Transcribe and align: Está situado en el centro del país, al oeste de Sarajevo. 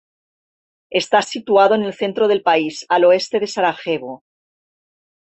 Está 0.89 1.21
situado 1.21 1.75
en 1.75 1.83
el 1.83 1.93
centro 1.93 2.27
del 2.27 2.41
país, 2.41 2.87
al 2.89 3.05
oeste 3.05 3.39
de 3.39 3.45
Sarajevo. 3.45 4.23